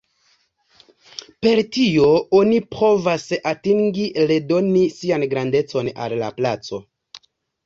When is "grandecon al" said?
5.37-6.17